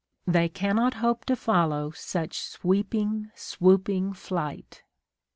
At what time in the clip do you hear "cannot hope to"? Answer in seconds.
0.49-1.35